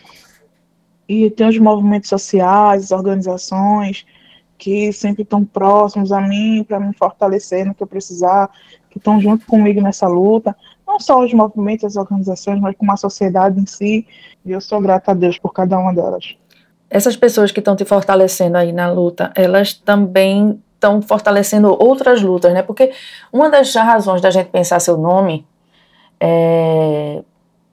E 1.08 1.30
tem 1.30 1.48
os 1.48 1.58
movimentos 1.58 2.08
sociais, 2.08 2.84
as 2.84 2.90
organizações 2.90 4.04
que 4.58 4.92
sempre 4.92 5.22
estão 5.22 5.44
próximos 5.44 6.10
a 6.10 6.20
mim 6.20 6.64
para 6.66 6.80
me 6.80 6.92
fortalecer 6.92 7.64
no 7.64 7.74
que 7.74 7.82
eu 7.82 7.86
precisar, 7.86 8.50
que 8.90 8.98
estão 8.98 9.20
junto 9.20 9.46
comigo 9.46 9.80
nessa 9.80 10.08
luta. 10.08 10.54
Não 10.88 10.98
só 10.98 11.22
os 11.22 11.34
movimentos, 11.34 11.84
as 11.84 11.96
organizações, 11.96 12.58
mas 12.58 12.74
como 12.74 12.90
a 12.90 12.96
sociedade 12.96 13.60
em 13.60 13.66
si. 13.66 14.06
E 14.42 14.50
eu 14.50 14.60
sou 14.60 14.80
grata 14.80 15.10
a 15.10 15.14
Deus 15.14 15.38
por 15.38 15.52
cada 15.52 15.78
uma 15.78 15.92
delas. 15.94 16.34
Essas 16.88 17.14
pessoas 17.14 17.52
que 17.52 17.58
estão 17.58 17.76
te 17.76 17.84
fortalecendo 17.84 18.56
aí 18.56 18.72
na 18.72 18.90
luta, 18.90 19.30
elas 19.36 19.74
também 19.74 20.58
estão 20.74 21.02
fortalecendo 21.02 21.76
outras 21.78 22.22
lutas, 22.22 22.54
né? 22.54 22.62
Porque 22.62 22.90
uma 23.30 23.50
das 23.50 23.74
razões 23.74 24.22
da 24.22 24.30
gente 24.30 24.48
pensar 24.48 24.80
seu 24.80 24.96
nome 24.96 25.46
é, 26.18 27.22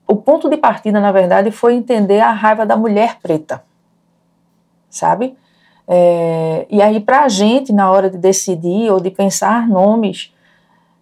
o 0.06 0.14
ponto 0.14 0.48
de 0.50 0.58
partida, 0.58 1.00
na 1.00 1.10
verdade, 1.10 1.50
foi 1.50 1.74
entender 1.74 2.20
a 2.20 2.32
raiva 2.32 2.66
da 2.66 2.76
mulher 2.76 3.18
preta, 3.22 3.62
sabe? 4.90 5.36
É, 5.88 6.66
e 6.68 6.82
aí, 6.82 7.00
para 7.00 7.24
a 7.24 7.28
gente, 7.28 7.72
na 7.72 7.90
hora 7.90 8.10
de 8.10 8.18
decidir 8.18 8.90
ou 8.90 9.00
de 9.00 9.10
pensar 9.10 9.66
nomes, 9.68 10.32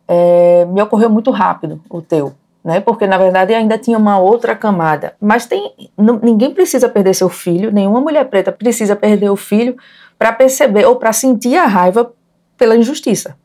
é, 0.07 0.67
me 0.67 0.83
ocorreu 0.83 1.11
muito 1.11 1.31
rápido 1.31 1.81
o 1.89 2.03
teu, 2.03 2.35
né? 2.65 2.81
Porque 2.81 3.07
na 3.07 3.19
verdade 3.19 3.55
ainda 3.55 3.79
tinha 3.79 3.99
uma 3.99 4.19
outra 4.19 4.55
camada. 4.55 5.15
Mas 5.21 5.47
tem, 5.47 5.73
não, 5.97 6.19
ninguém 6.23 6.53
precisa 6.53 6.89
perder 6.89 7.15
seu 7.15 7.29
filho, 7.29 7.73
nenhuma 7.73 8.01
mulher 8.01 8.25
preta 8.29 8.53
precisa 8.53 8.95
perder 8.95 9.31
o 9.31 9.37
filho 9.37 9.77
para 10.19 10.33
perceber 10.33 10.85
ou 10.87 10.97
para 10.97 11.13
sentir 11.13 11.57
a 11.57 11.67
raiva 11.67 12.13
pela 12.57 12.77
injustiça, 12.77 13.37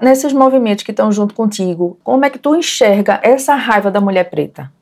nesses 0.00 0.32
movimentos 0.32 0.84
que 0.84 0.90
estão 0.90 1.10
junto 1.10 1.34
contigo, 1.34 1.98
como 2.02 2.24
é 2.24 2.30
que 2.30 2.38
tu 2.38 2.54
enxerga 2.54 3.20
essa 3.22 3.54
raiva 3.54 3.90
da 3.90 4.00
mulher 4.00 4.24
preta? 4.30 4.72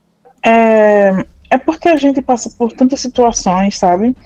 É, 0.42 1.24
é 1.50 1.58
porque 1.58 1.88
a 1.88 1.96
gente 1.96 2.20
passa 2.20 2.50
por 2.50 2.72
tantas 2.72 3.00
situações, 3.00 3.78
sabe? 3.78 4.16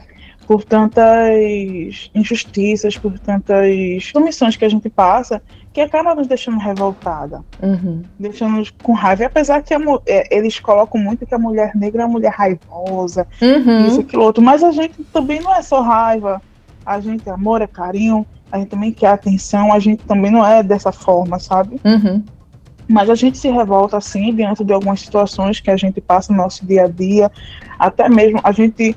Por 0.46 0.64
tantas 0.64 2.10
injustiças, 2.14 2.98
por 2.98 3.18
tantas 3.18 4.10
omissões 4.14 4.56
que 4.56 4.64
a 4.64 4.68
gente 4.68 4.90
passa, 4.90 5.40
que 5.72 5.80
acaba 5.80 6.14
nos 6.14 6.26
deixando 6.26 6.58
revoltada, 6.58 7.44
uhum. 7.62 8.02
deixando 8.18 8.62
com 8.82 8.92
raiva. 8.92 9.22
E 9.22 9.26
apesar 9.26 9.62
que 9.62 9.72
a, 9.72 9.78
é, 10.06 10.36
eles 10.36 10.58
colocam 10.58 11.00
muito 11.00 11.24
que 11.24 11.34
a 11.34 11.38
mulher 11.38 11.72
negra 11.74 12.02
é 12.02 12.06
uma 12.06 12.12
mulher 12.12 12.32
raivosa, 12.32 13.26
uhum. 13.40 13.86
isso, 13.86 14.00
aquilo, 14.00 14.24
outro, 14.24 14.42
mas 14.42 14.64
a 14.64 14.72
gente 14.72 15.02
também 15.04 15.40
não 15.40 15.54
é 15.54 15.62
só 15.62 15.80
raiva, 15.80 16.42
a 16.84 16.98
gente 16.98 17.28
é 17.28 17.32
amor, 17.32 17.62
é 17.62 17.66
carinho, 17.66 18.26
a 18.50 18.58
gente 18.58 18.68
também 18.68 18.92
quer 18.92 19.08
atenção, 19.08 19.72
a 19.72 19.78
gente 19.78 20.02
também 20.04 20.30
não 20.30 20.44
é 20.44 20.62
dessa 20.62 20.90
forma, 20.90 21.38
sabe? 21.38 21.80
Uhum. 21.84 22.24
Mas 22.88 23.08
a 23.08 23.14
gente 23.14 23.38
se 23.38 23.48
revolta 23.48 23.96
assim 23.96 24.34
diante 24.34 24.64
de 24.64 24.72
algumas 24.72 25.00
situações 25.00 25.60
que 25.60 25.70
a 25.70 25.76
gente 25.76 26.00
passa 26.00 26.32
no 26.32 26.38
nosso 26.38 26.66
dia 26.66 26.86
a 26.86 26.88
dia, 26.88 27.30
até 27.78 28.08
mesmo 28.08 28.40
a 28.42 28.50
gente 28.50 28.96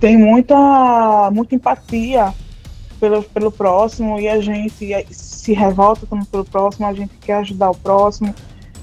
tem 0.00 0.16
muita, 0.16 1.30
muita 1.30 1.54
empatia 1.54 2.32
pelo, 2.96 3.22
pelo 3.22 3.50
próximo 3.50 4.18
e 4.18 4.28
a 4.28 4.40
gente 4.40 5.06
se 5.10 5.52
revolta 5.52 6.06
também 6.06 6.24
pelo 6.26 6.44
próximo, 6.44 6.86
a 6.86 6.92
gente 6.92 7.14
quer 7.18 7.34
ajudar 7.34 7.70
o 7.70 7.76
próximo, 7.76 8.34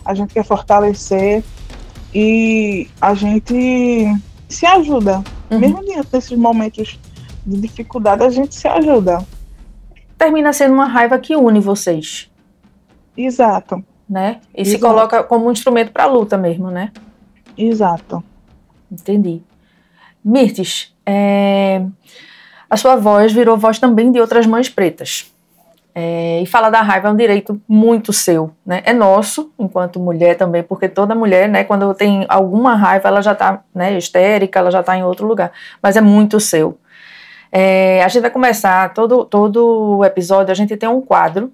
a 0.05 0.13
gente 0.13 0.33
quer 0.33 0.43
fortalecer 0.43 1.43
e 2.13 2.87
a 3.01 3.13
gente 3.13 4.05
se 4.47 4.65
ajuda, 4.65 5.23
uhum. 5.49 5.59
mesmo 5.59 5.83
diante 5.83 6.07
desses 6.11 6.37
momentos 6.37 6.99
de 7.45 7.61
dificuldade, 7.61 8.23
a 8.23 8.29
gente 8.29 8.55
se 8.55 8.67
ajuda 8.67 9.25
termina 10.23 10.53
sendo 10.53 10.73
uma 10.73 10.85
raiva 10.85 11.19
que 11.19 11.35
une 11.35 11.59
vocês. 11.59 12.31
Exato. 13.15 13.83
Né? 14.09 14.39
E 14.55 14.61
Exato. 14.61 14.75
se 14.75 14.79
coloca 14.79 15.23
como 15.23 15.47
um 15.47 15.51
instrumento 15.51 15.91
para 15.91 16.03
a 16.03 16.07
luta 16.07 16.37
mesmo, 16.37 16.71
né? 16.71 16.91
Exato. 17.57 18.23
Entendi. 18.91 19.41
Mirtes, 20.23 20.93
é... 21.05 21.85
a 22.73 22.77
sua 22.77 22.95
voz 22.95 23.31
virou 23.31 23.55
voz 23.55 23.77
também 23.77 24.11
de 24.11 24.19
outras 24.19 24.47
mães 24.47 24.67
pretas. 24.67 25.31
É... 25.95 26.41
e 26.41 26.45
falar 26.47 26.71
da 26.71 26.81
raiva 26.81 27.07
é 27.07 27.11
um 27.11 27.15
direito 27.15 27.61
muito 27.67 28.11
seu, 28.11 28.49
né? 28.65 28.81
É 28.83 28.91
nosso, 28.91 29.53
enquanto 29.59 29.99
mulher 29.99 30.35
também, 30.35 30.63
porque 30.63 30.89
toda 30.89 31.13
mulher, 31.13 31.47
né, 31.47 31.63
quando 31.63 31.93
tem 31.93 32.25
alguma 32.27 32.73
raiva, 32.73 33.09
ela 33.09 33.21
já 33.21 33.33
está 33.33 33.61
né, 33.75 33.95
histérica, 33.95 34.57
ela 34.57 34.71
já 34.71 34.79
está 34.79 34.97
em 34.97 35.03
outro 35.03 35.27
lugar. 35.27 35.51
Mas 35.83 35.95
é 35.95 36.01
muito 36.01 36.39
seu. 36.39 36.79
É, 37.51 38.03
a 38.03 38.07
gente 38.07 38.23
vai 38.23 38.31
começar 38.31 38.91
todo, 38.91 39.23
todo 39.23 40.03
episódio, 40.03 40.51
a 40.51 40.55
gente 40.55 40.75
tem 40.75 40.89
um 40.89 40.99
quadro 40.99 41.53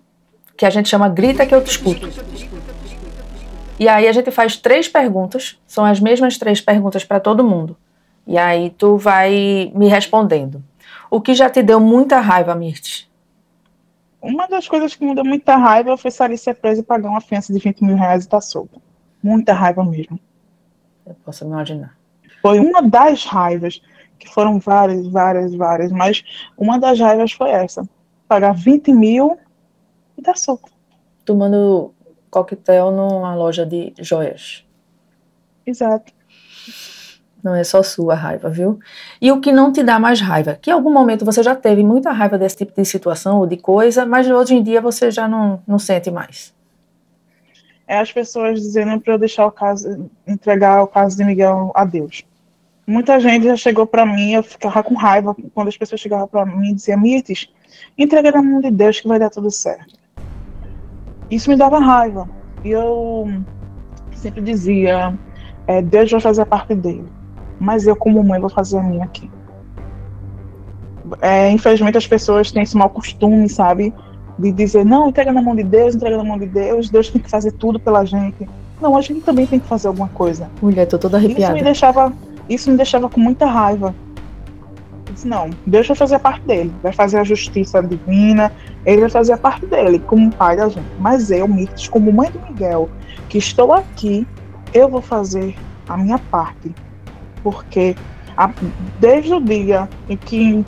que 0.56 0.66
a 0.66 0.70
gente 0.70 0.88
chama 0.88 1.10
Grita 1.10 1.46
que 1.46 1.54
eu 1.54 1.62
te 1.62 1.72
escuto. 1.72 2.08
E 3.78 3.90
aí 3.90 4.08
a 4.08 4.12
gente 4.14 4.32
faz 4.32 4.56
três 4.56 4.88
perguntas, 4.88 5.60
são 5.68 5.84
as 5.84 6.00
mesmas 6.00 6.38
três 6.38 6.62
perguntas 6.62 7.04
para 7.04 7.20
todo 7.20 7.44
mundo. 7.44 7.76
E 8.26 8.38
aí 8.38 8.70
tu 8.70 8.96
vai 8.96 9.70
me 9.76 9.90
respondendo. 9.90 10.64
O 11.10 11.20
que 11.20 11.34
já 11.34 11.50
te 11.50 11.64
deu 11.64 11.80
muita 11.80 12.20
raiva, 12.20 12.54
Mirtes? 12.54 13.10
Uma 14.22 14.48
das 14.48 14.68
coisas 14.68 14.94
que 14.96 15.04
me 15.04 15.16
deu 15.16 15.26
muita 15.26 15.56
raiva 15.56 15.98
foi 15.98 16.12
sair 16.12 16.38
ser 16.38 16.56
presa 16.56 16.82
e 16.82 16.84
pagar 16.84 17.10
uma 17.10 17.22
fiança 17.22 17.54
de 17.54 17.60
20 17.60 17.84
mil 17.84 17.96
reais 17.96 18.24
e 18.24 18.28
estar 18.28 18.38
tá 18.38 18.42
solta. 18.42 18.80
Muita 19.24 19.54
raiva 19.54 19.84
mesmo. 19.84 20.20
Eu 21.06 21.16
posso 21.26 21.46
imaginar. 21.46 21.98
Foi 22.42 22.60
uma 22.60 22.82
das 22.82 23.26
raivas 23.26 23.82
que 24.20 24.28
foram 24.28 24.60
várias, 24.60 25.08
várias, 25.08 25.56
várias, 25.56 25.92
mas 25.92 26.24
uma 26.58 26.78
das 26.78 27.00
raivas 27.00 27.32
foi 27.32 27.50
essa: 27.50 27.88
pagar 28.28 28.54
20 28.54 28.92
mil 28.94 29.38
e 30.18 30.22
dar 30.22 30.38
solto. 30.38 30.72
Tomando 31.26 31.94
coquetel 32.30 32.92
numa 32.92 33.36
loja 33.36 33.66
de 33.66 33.94
joias. 34.00 34.66
Exato. 35.66 36.14
Não 37.44 37.56
é 37.56 37.64
só 37.64 37.82
sua 37.82 38.16
raiva, 38.16 38.50
viu? 38.50 38.80
E 39.22 39.32
o 39.32 39.40
que 39.40 39.52
não 39.52 39.72
te 39.72 39.82
dá 39.82 39.98
mais 39.98 40.20
raiva? 40.20 40.58
Que 40.62 40.70
em 40.70 40.74
algum 40.74 40.92
momento 40.92 41.24
você 41.24 41.42
já 41.42 41.56
teve 41.56 41.84
muita 41.84 42.12
raiva 42.12 42.38
desse 42.38 42.58
tipo 42.58 42.74
de 42.76 42.86
situação 42.86 43.40
ou 43.40 43.48
de 43.48 43.56
coisa, 43.56 44.06
mas 44.06 44.30
hoje 44.30 44.56
em 44.56 44.64
dia 44.64 44.82
você 44.82 45.10
já 45.10 45.28
não, 45.28 45.62
não 45.66 45.80
sente 45.80 46.12
mais. 46.12 46.54
É 47.88 47.98
as 47.98 48.12
pessoas 48.12 48.62
dizendo 48.62 49.00
para 49.00 49.14
eu 49.14 49.18
deixar 49.18 49.48
o 49.48 49.52
caso, 49.52 50.10
entregar 50.28 50.84
o 50.84 50.88
caso 50.88 51.18
de 51.18 51.24
Miguel 51.24 51.72
a 51.74 51.86
Deus. 51.86 52.24
Muita 52.86 53.20
gente 53.20 53.46
já 53.46 53.56
chegou 53.56 53.88
para 53.88 54.06
mim, 54.06 54.34
eu 54.34 54.44
ficava 54.44 54.84
com 54.84 54.96
raiva 54.96 55.36
quando 55.54 55.70
as 55.70 55.78
pessoas 55.78 56.02
chegavam 56.02 56.28
para 56.28 56.46
mim 56.46 56.72
e 56.72 56.74
diziam: 56.76 57.00
Mirtes, 57.00 57.48
entrega 57.98 58.32
na 58.32 58.42
mão 58.42 58.60
de 58.60 58.70
Deus 58.70 59.00
que 59.00 59.08
vai 59.08 59.18
dar 59.18 59.30
tudo 59.30 59.50
certo. 59.50 59.96
Isso 61.32 61.50
me 61.50 61.56
dava 61.56 61.80
raiva. 61.80 62.28
E 62.64 62.70
eu 62.72 63.28
sempre 64.12 64.42
dizia: 64.42 65.14
é, 65.68 65.82
Deus 65.82 66.12
vai 66.12 66.20
fazer 66.20 66.42
a 66.42 66.46
parte 66.46 66.74
dele, 66.74 67.06
mas 67.60 67.86
eu, 67.86 67.96
como 67.96 68.24
mãe, 68.24 68.40
vou 68.40 68.50
fazer 68.50 68.78
a 68.78 68.84
minha 68.84 69.04
aqui. 69.04 69.30
É, 71.22 71.50
infelizmente, 71.52 71.98
as 71.98 72.08
pessoas 72.08 72.52
têm 72.52 72.64
esse 72.64 72.78
mau 72.78 72.90
costume, 72.90 73.50
sabe? 73.50 73.94
De 74.38 74.52
dizer: 74.52 74.86
não, 74.86 75.10
entrega 75.10 75.32
na 75.32 75.42
mão 75.42 75.56
de 75.56 75.64
Deus, 75.64 75.96
entrega 75.96 76.18
na 76.18 76.24
mão 76.24 76.38
de 76.38 76.46
Deus, 76.46 76.90
Deus 76.90 77.10
tem 77.10 77.22
que 77.22 77.30
fazer 77.30 77.52
tudo 77.54 77.80
pela 77.80 78.06
gente. 78.06 78.48
Não, 78.80 78.96
a 78.96 79.02
gente 79.02 79.22
também 79.22 79.46
tem 79.46 79.60
que 79.60 79.68
fazer 79.68 79.88
alguma 79.88 80.08
coisa. 80.10 80.50
Mulher, 80.62 80.86
tô 80.86 80.98
toda 80.98 81.18
arrepiada. 81.18 81.44
Isso 81.44 81.54
me 81.54 81.64
deixava 81.64 82.14
isso 82.50 82.72
me 82.72 82.76
deixava 82.76 83.08
com 83.08 83.20
muita 83.20 83.46
raiva. 83.46 83.94
disse, 85.14 85.28
não, 85.28 85.52
Deus 85.66 85.88
vai 85.88 85.96
fazer 85.96 86.16
a 86.16 86.20
parte 86.20 86.42
dele, 86.46 86.74
vai 86.82 86.92
fazer 86.92 87.20
a 87.20 87.24
justiça 87.24 87.82
divina, 87.82 88.52
ele 88.86 89.02
vai 89.02 89.10
fazer 89.10 89.34
a 89.34 89.38
parte 89.38 89.66
dele, 89.68 90.00
como 90.00 90.32
pai 90.34 90.58
da 90.58 90.68
gente. 90.68 90.90
Mas 91.00 91.30
eu, 91.30 91.48
Mirtes, 91.48 91.88
como 91.88 92.12
mãe 92.12 92.32
do 92.32 92.40
Miguel, 92.42 92.90
que 93.30 93.38
estou 93.38 93.72
aqui, 93.72 94.28
eu 94.74 94.90
vou 94.90 95.02
fazer 95.02 95.56
a 95.88 95.96
minha 95.96 96.18
parte. 96.18 96.74
Porque 97.44 97.96
a, 98.36 98.52
desde 99.00 99.34
o 99.34 99.42
dia 99.42 99.90
em 100.08 100.18
que 100.18 100.66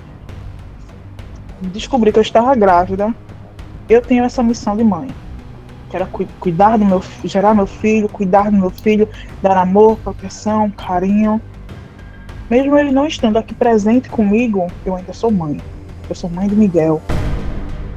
descobri 1.61 2.11
que 2.11 2.19
eu 2.19 2.23
estava 2.23 2.53
grávida, 2.55 3.13
eu 3.89 4.01
tenho 4.01 4.23
essa 4.23 4.41
missão 4.41 4.75
de 4.75 4.83
mãe. 4.83 5.09
Quero 5.89 6.05
cu 6.07 6.25
cuidar 6.39 6.77
do 6.77 6.85
meu 6.85 7.03
gerar 7.25 7.53
meu 7.53 7.67
filho, 7.67 8.07
cuidar 8.07 8.49
do 8.49 8.57
meu 8.57 8.69
filho, 8.69 9.07
dar 9.41 9.57
amor, 9.57 9.97
proteção, 9.97 10.69
carinho. 10.71 11.41
Mesmo 12.49 12.77
ele 12.77 12.91
não 12.91 13.05
estando 13.05 13.37
aqui 13.37 13.53
presente 13.53 14.09
comigo, 14.09 14.67
eu 14.85 14.95
ainda 14.95 15.13
sou 15.13 15.31
mãe. 15.31 15.59
Eu 16.09 16.15
sou 16.15 16.29
mãe 16.29 16.47
do 16.47 16.55
Miguel. 16.55 17.01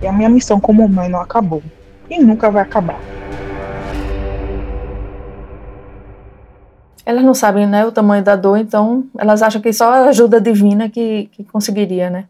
E 0.03 0.07
a 0.07 0.13
minha 0.13 0.29
missão 0.29 0.61
como 0.61 0.89
mãe 0.89 1.09
não 1.09 1.21
acabou. 1.21 1.63
E 2.11 2.19
nunca 2.19 2.51
vai 2.51 2.63
acabar. 2.63 3.14
Elas 7.07 7.23
não 7.23 7.35
sabem, 7.35 7.67
né, 7.67 7.85
o 7.85 7.93
tamanho 7.93 8.25
da 8.25 8.35
dor, 8.35 8.57
então 8.59 9.05
elas 9.19 9.43
acham 9.43 9.61
que 9.61 9.73
só 9.73 9.93
a 9.93 10.09
ajuda 10.09 10.41
divina 10.41 10.89
que, 10.89 11.29
que 11.33 11.45
conseguiria, 11.45 12.09
né? 12.09 12.25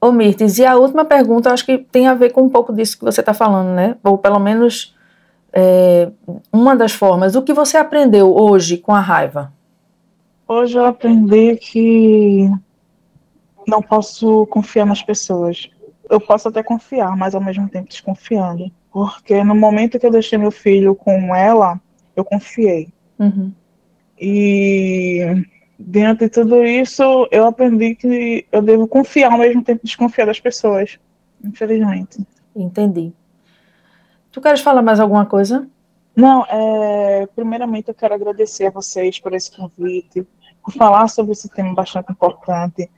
Ô 0.00 0.10
Mirtes, 0.12 0.58
e 0.58 0.64
a 0.64 0.76
última 0.76 1.04
pergunta, 1.04 1.52
acho 1.52 1.64
que 1.64 1.78
tem 1.78 2.06
a 2.06 2.14
ver 2.14 2.32
com 2.32 2.42
um 2.42 2.48
pouco 2.48 2.72
disso 2.72 2.98
que 2.98 3.04
você 3.04 3.20
está 3.20 3.32
falando, 3.32 3.74
né? 3.74 3.96
Ou 4.02 4.18
pelo 4.18 4.38
menos 4.38 4.94
é, 5.52 6.10
uma 6.52 6.76
das 6.76 6.92
formas. 6.92 7.34
O 7.34 7.42
que 7.42 7.52
você 7.52 7.76
aprendeu 7.76 8.36
hoje 8.36 8.76
com 8.76 8.94
a 8.94 9.00
raiva? 9.00 9.52
Hoje 10.46 10.76
eu 10.76 10.84
aprendi 10.84 11.56
que 11.56 12.50
não 13.66 13.80
posso 13.80 14.46
confiar 14.46 14.84
nas 14.84 15.02
pessoas. 15.02 15.70
Eu 16.08 16.20
posso 16.20 16.48
até 16.48 16.62
confiar, 16.62 17.16
mas 17.16 17.34
ao 17.34 17.40
mesmo 17.40 17.68
tempo 17.68 17.88
desconfiando. 17.88 18.70
Porque 18.92 19.42
no 19.42 19.54
momento 19.54 19.98
que 19.98 20.06
eu 20.06 20.10
deixei 20.10 20.38
meu 20.38 20.50
filho 20.50 20.94
com 20.94 21.34
ela, 21.34 21.80
eu 22.14 22.24
confiei. 22.24 22.88
Uhum. 23.18 23.52
E 24.18 25.44
Dentro 25.78 26.24
de 26.24 26.30
tudo 26.30 26.64
isso, 26.64 27.28
eu 27.30 27.46
aprendi 27.46 27.94
que 27.94 28.46
eu 28.50 28.62
devo 28.62 28.88
confiar 28.88 29.32
ao 29.32 29.38
mesmo 29.38 29.62
tempo 29.62 29.84
desconfiar 29.84 30.26
das 30.26 30.40
pessoas, 30.40 30.98
infelizmente. 31.44 32.18
Entendi. 32.54 33.12
Tu 34.32 34.40
queres 34.40 34.60
falar 34.60 34.80
mais 34.80 35.00
alguma 35.00 35.26
coisa? 35.26 35.68
Não, 36.14 36.46
é, 36.48 37.28
primeiramente 37.36 37.88
eu 37.88 37.94
quero 37.94 38.14
agradecer 38.14 38.66
a 38.66 38.70
vocês 38.70 39.18
por 39.18 39.34
esse 39.34 39.54
convite, 39.54 40.26
por 40.64 40.72
falar 40.72 41.08
sobre 41.08 41.32
esse 41.32 41.48
tema 41.50 41.74
bastante 41.74 42.10
importante 42.10 42.90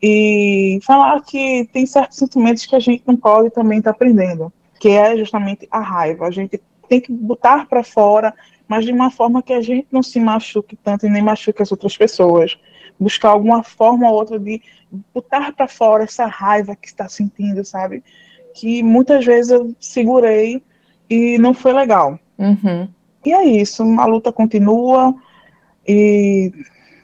e 0.00 0.78
falar 0.82 1.20
que 1.22 1.68
tem 1.72 1.84
certos 1.84 2.16
sentimentos 2.16 2.64
que 2.64 2.76
a 2.76 2.80
gente 2.80 3.02
não 3.04 3.16
pode 3.16 3.50
também 3.50 3.78
estar 3.78 3.90
tá 3.90 3.96
aprendendo, 3.96 4.52
que 4.78 4.90
é 4.90 5.16
justamente 5.16 5.66
a 5.68 5.80
raiva. 5.80 6.26
A 6.26 6.30
gente 6.30 6.60
tem 6.88 7.00
que 7.00 7.12
botar 7.12 7.66
para 7.66 7.82
fora 7.82 8.32
mas 8.70 8.84
de 8.84 8.92
uma 8.92 9.10
forma 9.10 9.42
que 9.42 9.52
a 9.52 9.60
gente 9.60 9.88
não 9.90 10.00
se 10.00 10.20
machuque 10.20 10.76
tanto 10.76 11.04
e 11.04 11.10
nem 11.10 11.20
machuque 11.20 11.60
as 11.60 11.72
outras 11.72 11.96
pessoas. 11.96 12.56
Buscar 13.00 13.30
alguma 13.30 13.64
forma 13.64 14.08
ou 14.08 14.14
outra 14.14 14.38
de 14.38 14.62
botar 15.12 15.50
para 15.50 15.66
fora 15.66 16.04
essa 16.04 16.26
raiva 16.26 16.76
que 16.76 16.86
está 16.86 17.08
sentindo, 17.08 17.64
sabe? 17.64 18.04
Que 18.54 18.80
muitas 18.80 19.26
vezes 19.26 19.50
eu 19.50 19.74
segurei 19.80 20.62
e 21.10 21.36
não 21.36 21.52
foi 21.52 21.72
legal. 21.72 22.16
Uhum. 22.38 22.88
E 23.26 23.32
é 23.32 23.44
isso, 23.44 23.82
a 23.98 24.06
luta 24.06 24.32
continua 24.32 25.16
e 25.84 26.52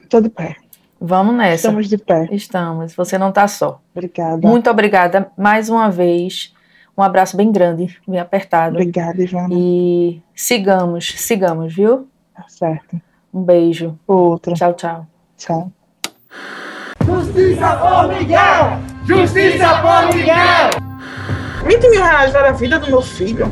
estou 0.03 0.21
de 0.21 0.29
pé. 0.29 0.55
Vamos 1.01 1.35
nessa. 1.35 1.67
Estamos 1.67 1.89
de 1.89 1.97
pé. 1.97 2.29
Estamos. 2.31 2.95
Você 2.95 3.17
não 3.17 3.27
está 3.27 3.45
só. 3.45 3.81
Obrigada. 3.93 4.47
Muito 4.47 4.69
obrigada 4.69 5.33
mais 5.37 5.67
uma 5.67 5.91
vez. 5.91 6.55
Um 6.97 7.03
abraço 7.03 7.37
bem 7.37 7.51
grande, 7.51 7.95
bem 8.07 8.19
apertado. 8.19 8.75
Obrigada, 8.75 9.21
Ivana. 9.21 9.49
E 9.51 10.19
sigamos, 10.33 11.13
sigamos, 11.15 11.75
viu? 11.75 12.07
Tá 12.35 12.45
certo. 12.47 12.99
Um 13.31 13.43
beijo. 13.43 13.99
Outra. 14.07 14.55
Tchau, 14.55 14.73
tchau. 14.73 15.07
Tchau. 15.37 15.71
Justiça 17.05 17.77
por 17.77 18.07
Miguel! 18.07 18.79
Justiça 19.05 19.67
por 19.81 20.15
Miguel! 20.15 20.87
20 21.67 21.89
mil 21.89 22.01
reais 22.01 22.33
era 22.33 22.49
a 22.49 22.53
vida 22.53 22.79
do 22.79 22.87
meu 22.87 23.01
filho. 23.03 23.45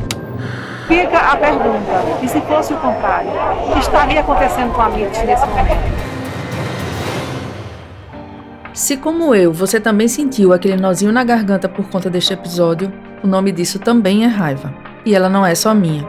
Fica 0.88 1.19
a 1.19 1.38
pergunta: 1.38 2.23
e 2.23 2.27
se 2.27 2.41
fosse 2.41 2.73
o 2.73 2.77
contrário? 2.77 3.29
O 3.29 3.73
que 3.73 3.79
estaria 3.79 4.21
acontecendo 4.21 4.73
com 4.73 4.81
a 4.81 4.89
Mitch 4.89 5.23
nesse 5.23 5.45
momento? 5.45 6.15
Se, 8.73 8.97
como 8.97 9.36
eu, 9.36 9.53
você 9.53 9.79
também 9.79 10.08
sentiu 10.08 10.51
aquele 10.51 10.75
nozinho 10.75 11.12
na 11.12 11.23
garganta 11.23 11.69
por 11.69 11.88
conta 11.89 12.10
deste 12.10 12.34
episódio, 12.34 12.91
o 13.23 13.28
nome 13.28 13.51
disso 13.51 13.80
também 13.80 14.23
é 14.23 14.28
raiva. 14.28 14.73
E 15.06 15.13
ela 15.15 15.30
não 15.30 15.45
é 15.45 15.54
só 15.56 15.73
minha. 15.73 16.06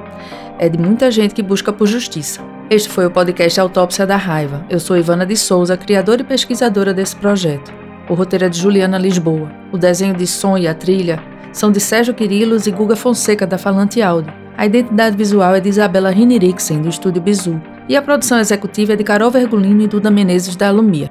É 0.58 0.68
de 0.68 0.78
muita 0.78 1.10
gente 1.10 1.34
que 1.34 1.42
busca 1.42 1.72
por 1.72 1.86
justiça. 1.86 2.40
Este 2.68 2.88
foi 2.88 3.06
o 3.06 3.10
podcast 3.10 3.60
Autópsia 3.60 4.06
da 4.06 4.16
Raiva. 4.16 4.64
Eu 4.68 4.80
sou 4.80 4.96
Ivana 4.96 5.24
de 5.24 5.36
Souza, 5.36 5.76
criadora 5.76 6.22
e 6.22 6.24
pesquisadora 6.24 6.92
desse 6.92 7.14
projeto. 7.14 7.72
O 8.08 8.14
roteiro 8.14 8.46
é 8.46 8.48
de 8.48 8.58
Juliana 8.58 8.98
Lisboa. 8.98 9.50
O 9.72 9.78
desenho 9.78 10.14
de 10.14 10.26
som 10.26 10.56
e 10.56 10.66
a 10.66 10.74
trilha 10.74 11.22
são 11.52 11.70
de 11.70 11.80
Sérgio 11.80 12.14
Quirilos 12.14 12.66
e 12.66 12.70
Guga 12.70 12.96
Fonseca, 12.96 13.46
da 13.46 13.58
Falante 13.58 14.02
Áudio. 14.02 14.32
A 14.56 14.66
identidade 14.66 15.16
visual 15.16 15.54
é 15.54 15.60
de 15.60 15.68
Isabela 15.68 16.10
Rinirixen, 16.10 16.80
do 16.80 16.88
Estúdio 16.88 17.20
Bizu. 17.20 17.60
E 17.88 17.96
a 17.96 18.02
produção 18.02 18.38
executiva 18.38 18.94
é 18.94 18.96
de 18.96 19.04
Carol 19.04 19.30
Vergolino 19.30 19.82
e 19.82 19.86
Duda 19.86 20.10
Menezes, 20.10 20.56
da 20.56 20.68
Alumia. 20.68 21.10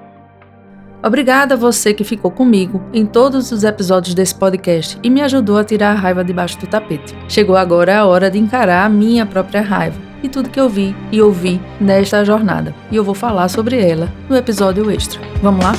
Obrigada 1.06 1.54
a 1.54 1.58
você 1.58 1.94
que 1.94 2.04
ficou 2.04 2.32
comigo 2.32 2.82
em 2.92 3.06
todos 3.06 3.52
os 3.52 3.64
episódios 3.64 4.16
desse 4.16 4.34
podcast 4.34 4.98
e 5.04 5.10
me 5.10 5.22
ajudou 5.22 5.60
a 5.60 5.64
tirar 5.64 5.92
a 5.92 5.94
raiva 5.94 6.24
debaixo 6.24 6.58
do 6.58 6.66
tapete. 6.66 7.16
Chegou 7.30 7.56
agora 7.56 8.00
a 8.00 8.06
hora 8.06 8.32
de 8.32 8.40
encarar 8.40 8.84
a 8.84 8.90
minha 8.90 9.24
própria 9.24 9.62
raiva 9.62 10.00
e 10.24 10.28
tudo 10.28 10.50
que 10.50 10.60
eu 10.60 10.68
vi 10.68 10.96
e 11.12 11.22
ouvi 11.22 11.62
nesta 11.80 12.26
jornada. 12.26 12.74
E 12.92 12.96
eu 12.96 13.04
vou 13.04 13.14
falar 13.14 13.50
sobre 13.50 13.80
ela 13.80 14.12
no 14.28 14.36
episódio 14.36 14.90
extra. 14.90 15.22
Vamos 15.44 15.64
lá? 15.64 15.74